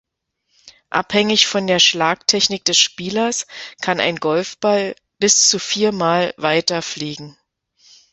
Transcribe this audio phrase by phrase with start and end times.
[0.89, 3.45] Abhängig von der Schlagtechnik des Spielers
[3.83, 7.37] kann ein Golfball bis zu viermal weiter fliegen.